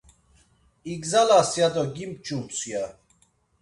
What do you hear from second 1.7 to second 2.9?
do gimç̌ums, ya.